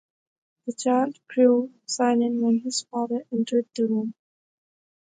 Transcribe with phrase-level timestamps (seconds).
[0.65, 4.15] The child grew silent when his father entered the room.